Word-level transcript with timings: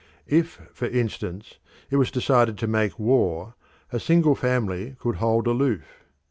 If, 0.25 0.59
for 0.73 0.87
instance, 0.87 1.59
it 1.91 1.97
was 1.97 2.09
decided 2.09 2.57
to 2.57 2.65
make 2.67 2.97
war, 2.97 3.53
a 3.91 3.99
single 3.99 4.33
family 4.33 4.95
could 4.97 5.17
hold 5.17 5.45
aloof. 5.45 6.03